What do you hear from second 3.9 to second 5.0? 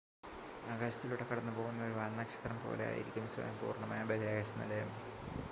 ബഹിരാകാശ നിലയം